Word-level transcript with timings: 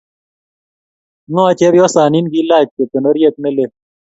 Ngo 1.29 1.43
chepyosanin 1.57 2.25
kilaach 2.33 2.69
cheptondoriet 2.75 3.35
nelel 3.39 3.71